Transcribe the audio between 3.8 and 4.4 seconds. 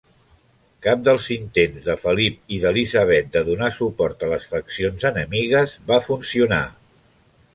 suport a